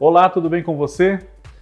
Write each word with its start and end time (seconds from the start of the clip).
Olá, 0.00 0.28
tudo 0.28 0.48
bem 0.48 0.62
com 0.62 0.76
você? 0.76 1.18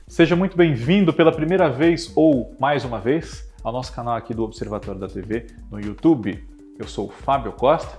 Seja 0.06 0.36
muito 0.36 0.58
bem-vindo 0.58 1.10
pela 1.10 1.32
primeira 1.32 1.70
vez 1.70 2.12
ou 2.14 2.54
mais 2.60 2.84
uma 2.84 3.00
vez 3.00 3.50
ao 3.64 3.72
nosso 3.72 3.94
canal 3.94 4.14
aqui 4.14 4.34
do 4.34 4.44
Observatório 4.44 5.00
da 5.00 5.08
TV 5.08 5.46
no 5.70 5.80
YouTube. 5.80 6.46
Eu 6.78 6.86
sou 6.86 7.06
o 7.06 7.10
Fábio 7.10 7.52
Costa 7.52 7.98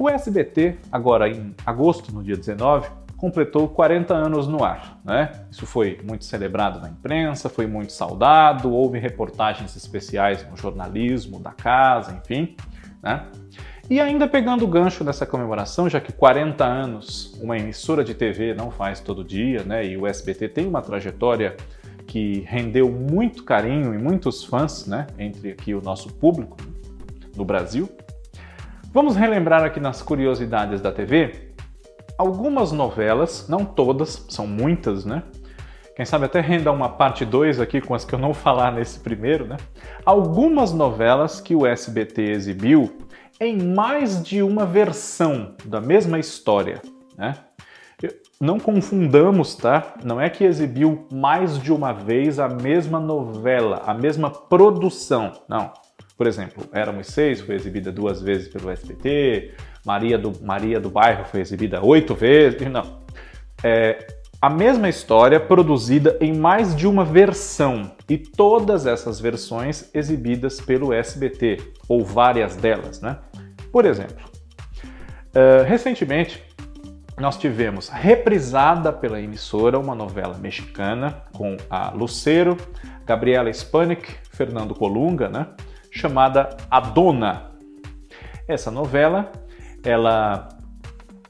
O 0.00 0.08
SBT, 0.08 0.78
agora 0.90 1.28
em 1.28 1.54
agosto, 1.64 2.12
no 2.12 2.22
dia 2.22 2.36
19, 2.36 2.90
completou 3.16 3.68
40 3.68 4.12
anos 4.12 4.48
no 4.48 4.64
ar. 4.64 4.98
Né? 5.04 5.30
Isso 5.48 5.64
foi 5.64 6.00
muito 6.02 6.24
celebrado 6.24 6.80
na 6.80 6.88
imprensa, 6.88 7.48
foi 7.48 7.68
muito 7.68 7.92
saudado, 7.92 8.72
houve 8.72 8.98
reportagens 8.98 9.76
especiais 9.76 10.44
no 10.50 10.56
jornalismo 10.56 11.38
da 11.38 11.52
casa, 11.52 12.20
enfim. 12.20 12.56
Né? 13.00 13.24
E 13.92 14.00
ainda 14.00 14.26
pegando 14.26 14.64
o 14.64 14.66
gancho 14.66 15.04
dessa 15.04 15.26
comemoração, 15.26 15.86
já 15.86 16.00
que 16.00 16.14
40 16.14 16.64
anos 16.64 17.38
uma 17.42 17.58
emissora 17.58 18.02
de 18.02 18.14
TV 18.14 18.54
não 18.54 18.70
faz 18.70 19.00
todo 19.00 19.22
dia, 19.22 19.64
né? 19.64 19.86
E 19.86 19.98
o 19.98 20.06
SBT 20.06 20.48
tem 20.48 20.66
uma 20.66 20.80
trajetória 20.80 21.58
que 22.06 22.40
rendeu 22.48 22.90
muito 22.90 23.44
carinho 23.44 23.92
e 23.92 23.98
muitos 23.98 24.44
fãs, 24.44 24.86
né? 24.86 25.08
Entre 25.18 25.50
aqui 25.50 25.74
o 25.74 25.82
nosso 25.82 26.10
público 26.10 26.56
no 27.36 27.44
Brasil. 27.44 27.86
Vamos 28.94 29.14
relembrar 29.14 29.62
aqui 29.62 29.78
nas 29.78 30.00
curiosidades 30.00 30.80
da 30.80 30.90
TV 30.90 31.52
algumas 32.16 32.72
novelas, 32.72 33.46
não 33.46 33.62
todas, 33.62 34.24
são 34.30 34.46
muitas, 34.46 35.04
né? 35.04 35.22
Quem 35.94 36.06
sabe 36.06 36.24
até 36.24 36.40
renda 36.40 36.72
uma 36.72 36.88
parte 36.88 37.26
2 37.26 37.60
aqui 37.60 37.78
com 37.78 37.94
as 37.94 38.06
que 38.06 38.14
eu 38.14 38.18
não 38.18 38.32
falar 38.32 38.72
nesse 38.72 38.98
primeiro, 38.98 39.46
né? 39.46 39.58
Algumas 40.02 40.72
novelas 40.72 41.42
que 41.42 41.54
o 41.54 41.66
SBT 41.66 42.22
exibiu 42.30 42.90
em 43.46 43.62
mais 43.62 44.22
de 44.22 44.42
uma 44.42 44.64
versão 44.64 45.54
da 45.64 45.80
mesma 45.80 46.18
história, 46.18 46.80
né? 47.16 47.36
Não 48.40 48.58
confundamos, 48.58 49.54
tá? 49.54 49.94
Não 50.02 50.20
é 50.20 50.28
que 50.28 50.42
exibiu 50.42 51.06
mais 51.12 51.60
de 51.60 51.72
uma 51.72 51.92
vez 51.92 52.40
a 52.40 52.48
mesma 52.48 52.98
novela, 52.98 53.82
a 53.86 53.94
mesma 53.94 54.30
produção, 54.30 55.32
não. 55.48 55.72
Por 56.16 56.26
exemplo, 56.26 56.64
Éramos 56.72 57.06
Seis 57.06 57.40
foi 57.40 57.54
exibida 57.54 57.92
duas 57.92 58.20
vezes 58.20 58.48
pelo 58.48 58.68
SBT, 58.70 59.54
Maria 59.84 60.18
do, 60.18 60.32
Maria 60.44 60.80
do 60.80 60.90
Bairro 60.90 61.24
foi 61.24 61.40
exibida 61.40 61.84
oito 61.84 62.14
vezes, 62.14 62.60
não. 62.70 63.00
É, 63.62 64.06
a 64.40 64.50
mesma 64.50 64.88
história 64.88 65.38
produzida 65.38 66.18
em 66.20 66.36
mais 66.36 66.74
de 66.74 66.88
uma 66.88 67.04
versão 67.04 67.92
e 68.08 68.18
todas 68.18 68.86
essas 68.86 69.20
versões 69.20 69.88
exibidas 69.94 70.60
pelo 70.60 70.92
SBT, 70.92 71.60
ou 71.88 72.04
várias 72.04 72.56
delas, 72.56 73.00
né? 73.00 73.18
Por 73.72 73.86
exemplo, 73.86 74.24
uh, 75.34 75.64
recentemente 75.66 76.44
nós 77.18 77.38
tivemos 77.38 77.88
reprisada 77.88 78.92
pela 78.92 79.20
emissora 79.20 79.78
uma 79.78 79.94
novela 79.94 80.36
mexicana 80.38 81.22
com 81.32 81.56
a 81.70 81.90
Lucero, 81.90 82.56
Gabriela 83.06 83.50
Spanik, 83.52 84.14
Fernando 84.30 84.74
Colunga, 84.74 85.28
né? 85.28 85.48
chamada 85.90 86.56
A 86.70 86.80
Dona. 86.80 87.52
Essa 88.48 88.70
novela, 88.70 89.30
ela 89.84 90.48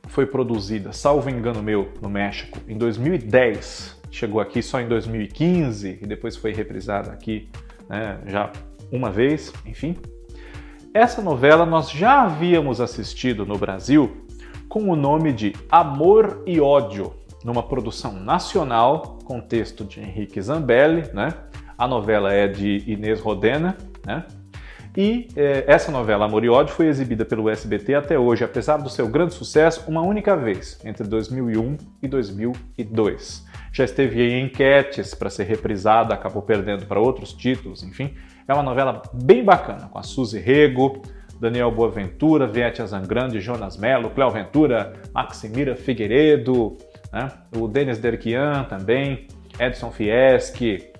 foi 0.06 0.26
produzida, 0.26 0.92
salvo 0.92 1.28
engano 1.30 1.62
meu, 1.62 1.92
no 2.00 2.08
México 2.08 2.58
em 2.68 2.76
2010. 2.76 4.00
Chegou 4.10 4.40
aqui 4.40 4.62
só 4.62 4.80
em 4.80 4.88
2015 4.88 5.98
e 6.02 6.06
depois 6.06 6.36
foi 6.36 6.52
reprisada 6.52 7.10
aqui 7.12 7.48
né, 7.88 8.20
já 8.26 8.52
uma 8.90 9.10
vez, 9.10 9.52
enfim. 9.64 9.96
Essa 10.94 11.22
novela 11.22 11.64
nós 11.64 11.90
já 11.90 12.24
havíamos 12.24 12.78
assistido 12.78 13.46
no 13.46 13.56
Brasil 13.56 14.26
com 14.68 14.90
o 14.90 14.94
nome 14.94 15.32
de 15.32 15.54
Amor 15.70 16.42
e 16.44 16.60
Ódio, 16.60 17.14
numa 17.42 17.62
produção 17.62 18.12
nacional 18.12 19.18
com 19.24 19.40
texto 19.40 19.84
de 19.84 20.00
Henrique 20.00 20.38
Zambelli, 20.42 21.10
né? 21.14 21.32
A 21.78 21.88
novela 21.88 22.30
é 22.30 22.46
de 22.46 22.84
Inês 22.86 23.20
Rodena, 23.20 23.74
né? 24.04 24.26
E 24.94 25.28
eh, 25.34 25.64
essa 25.66 25.90
novela 25.90 26.26
Amor 26.26 26.44
e 26.44 26.50
Ódio 26.50 26.74
foi 26.74 26.88
exibida 26.88 27.24
pelo 27.24 27.48
SBT 27.48 27.94
até 27.94 28.18
hoje, 28.18 28.44
apesar 28.44 28.76
do 28.76 28.90
seu 28.90 29.08
grande 29.08 29.32
sucesso, 29.32 29.84
uma 29.88 30.02
única 30.02 30.36
vez, 30.36 30.78
entre 30.84 31.08
2001 31.08 31.78
e 32.02 32.06
2002. 32.06 33.46
Já 33.72 33.84
esteve 33.84 34.22
em 34.22 34.44
enquetes 34.44 35.14
para 35.14 35.30
ser 35.30 35.44
reprisada, 35.44 36.14
acabou 36.14 36.42
perdendo 36.42 36.84
para 36.86 37.00
outros 37.00 37.32
títulos, 37.32 37.82
enfim, 37.82 38.14
é 38.46 38.52
uma 38.52 38.62
novela 38.62 39.02
bem 39.14 39.42
bacana, 39.42 39.88
com 39.88 39.98
a 39.98 40.02
Suzy 40.02 40.38
Rego, 40.38 41.00
Daniel 41.40 41.70
Boaventura, 41.70 42.46
Vietia 42.46 42.86
Zangrande, 42.86 43.40
Jonas 43.40 43.76
Mello, 43.76 44.10
Cléo 44.10 44.30
Ventura, 44.30 44.92
Maximira 45.12 45.74
Figueiredo, 45.74 46.76
né? 47.12 47.28
o 47.56 47.66
Denis 47.66 47.98
Derquian 47.98 48.64
também, 48.64 49.26
Edson 49.58 49.90
Fieschi, 49.90 50.92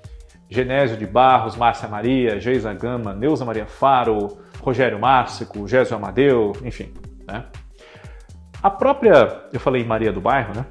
Genésio 0.49 0.97
de 0.97 1.07
Barros, 1.07 1.57
Márcia 1.57 1.89
Maria, 1.89 2.41
Geisa 2.41 2.73
Gama, 2.75 3.15
Neuza 3.15 3.45
Maria 3.45 3.67
Faro, 3.67 4.39
Rogério 4.61 4.99
Márcico, 4.99 5.67
Gésio 5.69 5.97
Amadeu, 5.97 6.53
enfim. 6.65 6.93
Né? 7.27 7.45
A 8.63 8.71
própria, 8.71 9.45
eu 9.53 9.59
falei 9.59 9.85
Maria 9.85 10.13
do 10.13 10.21
Bairro, 10.21 10.55
né? 10.55 10.67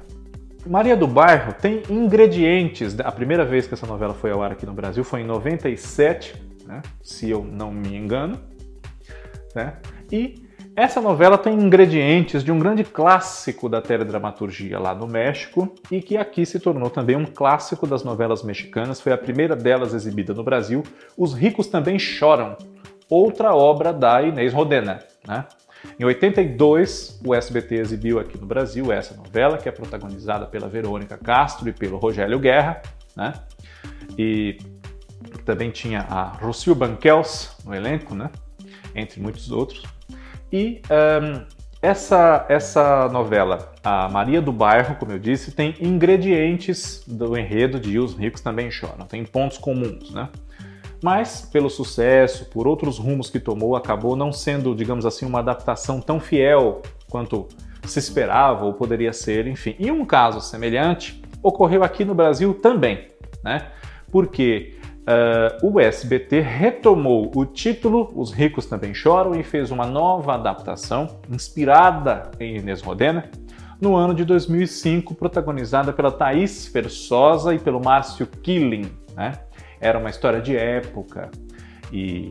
Maria 0.66 0.96
do 0.96 1.06
Bairro 1.06 1.52
tem 1.52 1.82
ingredientes. 1.90 2.98
A 3.00 3.10
primeira 3.10 3.44
vez 3.44 3.66
que 3.66 3.74
essa 3.74 3.86
novela 3.86 4.14
foi 4.14 4.30
ao 4.30 4.42
ar 4.42 4.52
aqui 4.52 4.64
no 4.64 4.72
Brasil 4.72 5.02
foi 5.02 5.20
em 5.20 5.24
97, 5.24 6.34
né? 6.66 6.82
se 7.02 7.28
eu 7.28 7.44
não 7.44 7.72
me 7.72 7.96
engano. 7.96 8.38
Né? 9.54 9.74
E 10.10 10.48
essa 10.74 11.00
novela 11.00 11.36
tem 11.36 11.54
ingredientes 11.54 12.42
de 12.42 12.50
um 12.50 12.58
grande 12.58 12.84
clássico 12.84 13.68
da 13.68 13.82
teledramaturgia 13.82 14.78
lá 14.78 14.94
no 14.94 15.06
México 15.06 15.74
e 15.90 16.00
que 16.00 16.16
aqui 16.16 16.46
se 16.46 16.58
tornou 16.58 16.88
também 16.88 17.16
um 17.16 17.26
clássico 17.26 17.86
das 17.86 18.02
novelas 18.04 18.42
mexicanas. 18.42 19.00
Foi 19.00 19.12
a 19.12 19.18
primeira 19.18 19.54
delas 19.54 19.92
exibida 19.92 20.32
no 20.32 20.42
Brasil. 20.42 20.82
Os 21.16 21.34
Ricos 21.34 21.66
Também 21.66 21.98
Choram, 21.98 22.56
outra 23.10 23.54
obra 23.54 23.92
da 23.92 24.22
Inês 24.22 24.54
Rodena. 24.54 25.00
Né? 25.26 25.44
Em 25.98 26.04
82, 26.04 27.20
o 27.24 27.34
SBT 27.34 27.76
exibiu 27.76 28.18
aqui 28.18 28.38
no 28.38 28.46
Brasil 28.46 28.92
essa 28.92 29.14
novela, 29.14 29.58
que 29.58 29.68
é 29.68 29.72
protagonizada 29.72 30.46
pela 30.46 30.68
Verônica 30.68 31.16
Castro 31.18 31.68
e 31.68 31.72
pelo 31.72 31.98
Rogério 31.98 32.38
Guerra. 32.38 32.82
Né? 33.16 33.32
E 34.18 34.58
também 35.44 35.70
tinha 35.70 36.00
a 36.00 36.24
Rocio 36.24 36.74
Banquels 36.74 37.56
no 37.64 37.74
elenco, 37.74 38.14
né? 38.14 38.30
entre 38.94 39.20
muitos 39.20 39.50
outros. 39.50 39.82
E 40.52 40.82
um, 40.90 41.44
essa, 41.80 42.46
essa 42.48 43.08
novela, 43.08 43.72
a 43.82 44.08
Maria 44.08 44.40
do 44.40 44.52
Bairro, 44.52 44.94
como 44.96 45.12
eu 45.12 45.18
disse, 45.18 45.50
tem 45.50 45.74
ingredientes 45.80 47.02
do 47.06 47.36
enredo 47.36 47.80
de 47.80 47.98
Os 47.98 48.14
Ricos 48.14 48.40
Também 48.40 48.70
Choram, 48.70 49.04
tem 49.06 49.24
pontos 49.24 49.58
comuns, 49.58 50.12
né? 50.12 50.28
Mas, 51.02 51.48
pelo 51.52 51.68
sucesso, 51.68 52.44
por 52.46 52.68
outros 52.68 52.98
rumos 52.98 53.28
que 53.28 53.40
tomou, 53.40 53.74
acabou 53.74 54.14
não 54.14 54.32
sendo, 54.32 54.74
digamos 54.74 55.04
assim, 55.04 55.26
uma 55.26 55.40
adaptação 55.40 56.00
tão 56.00 56.20
fiel 56.20 56.80
quanto 57.10 57.48
se 57.84 57.98
esperava 57.98 58.64
ou 58.64 58.72
poderia 58.72 59.12
ser, 59.12 59.46
enfim. 59.48 59.74
E 59.78 59.90
um 59.90 60.04
caso 60.04 60.40
semelhante 60.40 61.20
ocorreu 61.42 61.82
aqui 61.82 62.04
no 62.04 62.14
Brasil 62.14 62.54
também, 62.54 63.08
né? 63.42 63.66
Porque 64.12 64.76
uh, 65.00 65.66
o 65.66 65.80
SBT 65.80 66.40
retomou 66.40 67.32
o 67.34 67.44
título 67.44 68.12
Os 68.14 68.30
Ricos 68.30 68.66
Também 68.66 68.94
Choram 68.94 69.34
e 69.34 69.42
fez 69.42 69.70
uma 69.70 69.86
nova 69.86 70.34
adaptação 70.34 71.18
inspirada 71.28 72.30
em 72.38 72.58
Inês 72.58 72.80
Rodena 72.80 73.28
no 73.80 73.96
ano 73.96 74.14
de 74.14 74.24
2005, 74.24 75.16
protagonizada 75.16 75.92
pela 75.92 76.12
Thaís 76.12 76.70
Versosa 76.72 77.52
e 77.52 77.58
pelo 77.58 77.82
Márcio 77.82 78.28
Killing. 78.28 78.88
Né? 79.16 79.32
Era 79.82 79.98
uma 79.98 80.08
história 80.08 80.40
de 80.40 80.56
época 80.56 81.28
e 81.92 82.30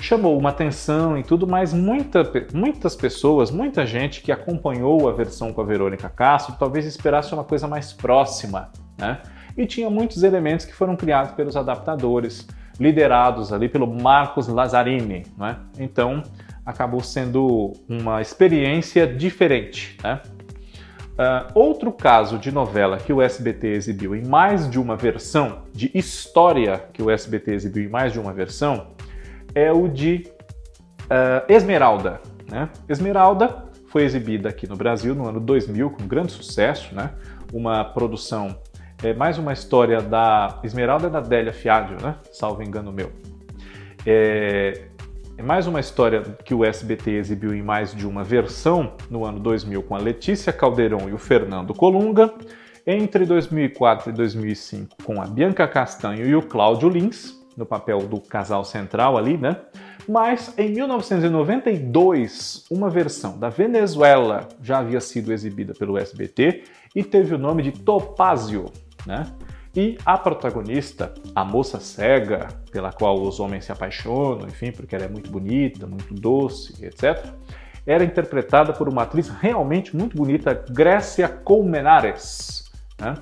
chamou 0.00 0.36
uma 0.36 0.50
atenção 0.50 1.16
e 1.16 1.22
tudo, 1.22 1.46
mas 1.46 1.72
muita, 1.72 2.30
muitas 2.52 2.94
pessoas, 2.94 3.50
muita 3.50 3.86
gente 3.86 4.20
que 4.20 4.30
acompanhou 4.30 5.08
a 5.08 5.12
versão 5.12 5.52
com 5.52 5.60
a 5.60 5.64
Verônica 5.64 6.08
Castro 6.08 6.56
talvez 6.58 6.84
esperasse 6.84 7.32
uma 7.32 7.44
coisa 7.44 7.66
mais 7.66 7.92
próxima, 7.92 8.70
né? 8.98 9.20
e 9.56 9.66
tinha 9.66 9.88
muitos 9.88 10.22
elementos 10.22 10.66
que 10.66 10.74
foram 10.74 10.96
criados 10.96 11.32
pelos 11.32 11.56
adaptadores, 11.56 12.46
liderados 12.78 13.52
ali 13.52 13.68
pelo 13.68 13.86
Marcos 13.86 14.46
Lazzarini. 14.46 15.24
Né? 15.36 15.56
Então, 15.78 16.22
acabou 16.64 17.00
sendo 17.00 17.72
uma 17.88 18.20
experiência 18.20 19.06
diferente. 19.06 19.96
Né? 20.02 20.20
Uh, 21.18 21.50
outro 21.52 21.90
caso 21.90 22.38
de 22.38 22.52
novela 22.52 22.96
que 22.96 23.12
o 23.12 23.20
SBT 23.20 23.66
exibiu 23.66 24.14
em 24.14 24.24
mais 24.24 24.70
de 24.70 24.78
uma 24.78 24.94
versão, 24.94 25.64
de 25.72 25.90
história 25.92 26.84
que 26.92 27.02
o 27.02 27.10
SBT 27.10 27.54
exibiu 27.54 27.82
em 27.82 27.88
mais 27.88 28.12
de 28.12 28.20
uma 28.20 28.32
versão, 28.32 28.92
é 29.52 29.72
o 29.72 29.88
de 29.88 30.28
uh, 31.06 31.52
Esmeralda. 31.52 32.20
Né? 32.48 32.68
Esmeralda 32.88 33.64
foi 33.88 34.04
exibida 34.04 34.48
aqui 34.48 34.68
no 34.68 34.76
Brasil 34.76 35.12
no 35.12 35.28
ano 35.28 35.40
2000 35.40 35.90
com 35.90 36.06
grande 36.06 36.30
sucesso, 36.30 36.94
né? 36.94 37.10
uma 37.52 37.84
produção, 37.84 38.56
é 39.02 39.12
mais 39.12 39.38
uma 39.38 39.52
história 39.52 40.00
da 40.00 40.60
Esmeralda 40.62 41.10
da 41.10 41.20
Délia 41.20 41.52
Fiadio, 41.52 41.96
né? 42.00 42.14
salvo 42.32 42.62
engano 42.62 42.92
meu. 42.92 43.10
É, 44.06 44.88
é 45.38 45.42
mais 45.42 45.68
uma 45.68 45.78
história 45.78 46.20
que 46.44 46.52
o 46.52 46.64
SBT 46.64 47.12
exibiu 47.12 47.54
em 47.54 47.62
mais 47.62 47.94
de 47.94 48.08
uma 48.08 48.24
versão 48.24 48.94
no 49.08 49.24
ano 49.24 49.38
2000 49.38 49.84
com 49.84 49.94
a 49.94 49.98
Letícia 49.98 50.52
Caldeirão 50.52 51.08
e 51.08 51.12
o 51.12 51.18
Fernando 51.18 51.72
Colunga, 51.72 52.34
entre 52.84 53.24
2004 53.24 54.10
e 54.10 54.12
2005 54.12 54.96
com 55.04 55.22
a 55.22 55.26
Bianca 55.26 55.68
Castanho 55.68 56.26
e 56.26 56.34
o 56.34 56.42
Cláudio 56.42 56.88
Lins, 56.88 57.38
no 57.56 57.64
papel 57.64 58.00
do 58.00 58.20
casal 58.20 58.64
central 58.64 59.16
ali, 59.16 59.38
né? 59.38 59.56
Mas 60.08 60.52
em 60.58 60.70
1992, 60.70 62.64
uma 62.68 62.90
versão 62.90 63.38
da 63.38 63.48
Venezuela 63.48 64.48
já 64.60 64.78
havia 64.78 65.00
sido 65.00 65.32
exibida 65.32 65.72
pelo 65.72 65.96
SBT 65.96 66.64
e 66.96 67.04
teve 67.04 67.36
o 67.36 67.38
nome 67.38 67.62
de 67.62 67.70
Topázio, 67.70 68.72
né? 69.06 69.24
E 69.74 69.98
a 70.04 70.16
protagonista, 70.16 71.12
a 71.34 71.44
moça 71.44 71.78
cega, 71.78 72.48
pela 72.72 72.92
qual 72.92 73.20
os 73.20 73.38
homens 73.38 73.64
se 73.64 73.72
apaixonam, 73.72 74.46
enfim, 74.46 74.72
porque 74.72 74.94
ela 74.94 75.04
é 75.04 75.08
muito 75.08 75.30
bonita, 75.30 75.86
muito 75.86 76.14
doce, 76.14 76.84
etc., 76.84 77.26
era 77.86 78.04
interpretada 78.04 78.72
por 78.72 78.88
uma 78.88 79.04
atriz 79.04 79.28
realmente 79.28 79.96
muito 79.96 80.16
bonita, 80.16 80.62
Grécia 80.70 81.26
Colmenares. 81.26 82.70
Né? 83.00 83.14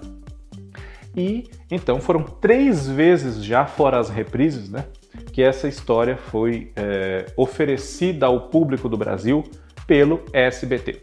E 1.17 1.49
então 1.71 2.01
foram 2.01 2.23
três 2.23 2.89
vezes 2.89 3.43
já, 3.45 3.65
fora 3.65 3.99
as 3.99 4.11
reprises, 4.11 4.69
né, 4.69 4.85
que 5.33 5.43
essa 5.43 5.67
história 5.67 6.17
foi 6.17 6.73
é, 6.77 7.27
oferecida 7.37 8.27
ao 8.27 8.49
público 8.49 8.89
do 8.89 8.97
Brasil 8.97 9.45
pelo 9.87 10.25
SBT. 10.33 11.01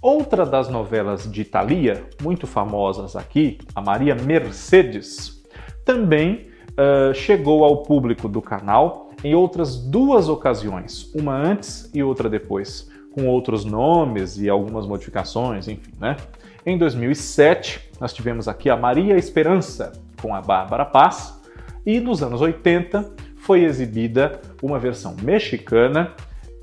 Outra 0.00 0.46
das 0.46 0.68
novelas 0.68 1.30
de 1.30 1.44
Thalia, 1.44 2.08
muito 2.22 2.46
famosas 2.46 3.16
aqui, 3.16 3.58
a 3.74 3.80
Maria 3.80 4.14
Mercedes, 4.14 5.42
também 5.84 6.46
uh, 6.70 7.12
chegou 7.12 7.64
ao 7.64 7.82
público 7.82 8.28
do 8.28 8.40
canal 8.40 9.10
em 9.24 9.34
outras 9.34 9.76
duas 9.76 10.28
ocasiões, 10.28 11.12
uma 11.16 11.34
antes 11.34 11.90
e 11.92 12.00
outra 12.00 12.30
depois, 12.30 12.88
com 13.12 13.26
outros 13.26 13.64
nomes 13.64 14.38
e 14.38 14.48
algumas 14.48 14.86
modificações, 14.86 15.66
enfim, 15.66 15.92
né? 16.00 16.16
Em 16.64 16.78
2007, 16.78 17.90
nós 18.00 18.12
tivemos 18.12 18.46
aqui 18.46 18.70
a 18.70 18.76
Maria 18.76 19.16
Esperança 19.16 19.92
com 20.22 20.32
a 20.32 20.40
Bárbara 20.40 20.84
Paz, 20.84 21.40
e 21.84 21.98
nos 21.98 22.22
anos 22.22 22.40
80 22.40 23.10
foi 23.38 23.64
exibida 23.64 24.40
uma 24.62 24.78
versão 24.78 25.16
mexicana 25.20 26.14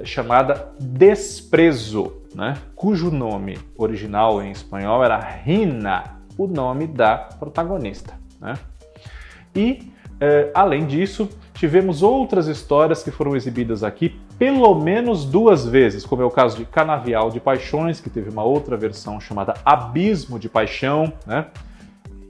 chamada 0.04 0.74
Desprezo, 0.80 2.22
né? 2.34 2.58
cujo 2.76 3.10
nome 3.10 3.58
original 3.78 4.42
em 4.42 4.52
espanhol 4.52 5.04
era 5.04 5.20
Rina, 5.20 6.18
o 6.38 6.48
nome 6.48 6.88
da 6.88 7.18
protagonista. 7.18 8.14
Né? 8.42 8.56
E, 9.56 9.92
eh, 10.20 10.52
além 10.54 10.86
disso, 10.86 11.30
tivemos 11.54 12.04
outras 12.04 12.48
histórias 12.48 13.02
que 13.02 13.12
foram 13.12 13.36
exibidas 13.36 13.84
aqui 13.84 14.20
pelo 14.38 14.76
menos 14.76 15.24
duas 15.24 15.66
vezes, 15.66 16.06
como 16.06 16.22
é 16.22 16.26
o 16.26 16.32
caso 16.32 16.58
de 16.58 16.66
Canavial 16.66 17.30
de 17.30 17.40
Paixões, 17.40 18.02
que 18.02 18.10
teve 18.10 18.30
uma 18.30 18.44
outra 18.44 18.76
versão 18.76 19.20
chamada 19.20 19.54
Abismo 19.64 20.38
de 20.38 20.50
Paixão, 20.50 21.14
né? 21.26 21.46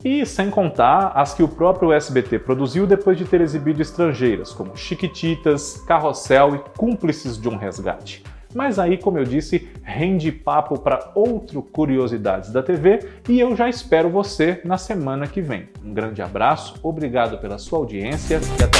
E 0.05 0.23
sem 0.23 0.51
contar 0.51 1.13
as 1.15 1.33
que 1.33 1.41
o 1.41 1.47
próprio 1.47 1.91
SBT 1.91 2.37
produziu 2.37 2.85
depois 2.85 3.17
de 3.17 3.25
ter 3.25 3.41
exibido 3.41 3.81
estrangeiras, 3.81 4.51
como 4.51 4.77
Chiquititas, 4.77 5.77
Carrossel 5.87 6.53
e 6.53 6.59
Cúmplices 6.77 7.41
de 7.41 7.49
um 7.49 7.57
Resgate. 7.57 8.23
Mas 8.53 8.77
aí, 8.77 8.99
como 8.99 9.17
eu 9.17 9.23
disse, 9.23 9.67
rende 9.81 10.31
papo 10.31 10.79
para 10.79 11.11
outro 11.15 11.63
Curiosidades 11.63 12.51
da 12.51 12.61
TV 12.61 12.99
e 13.27 13.39
eu 13.39 13.55
já 13.55 13.67
espero 13.67 14.07
você 14.07 14.61
na 14.63 14.77
semana 14.77 15.25
que 15.25 15.41
vem. 15.41 15.69
Um 15.83 15.91
grande 15.91 16.21
abraço, 16.21 16.75
obrigado 16.83 17.39
pela 17.39 17.57
sua 17.57 17.79
audiência 17.79 18.39
e 18.59 18.63
até. 18.63 18.74